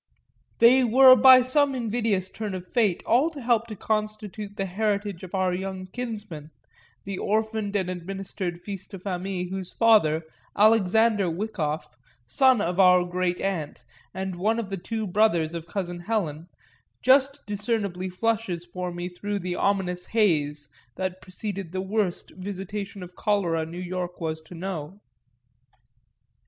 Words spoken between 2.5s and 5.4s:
of fate all to help to constitute the heritage of